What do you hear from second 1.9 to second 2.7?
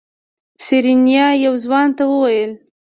ته وويل.